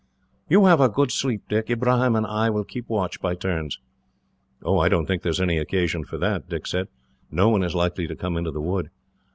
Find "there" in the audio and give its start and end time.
5.21-5.29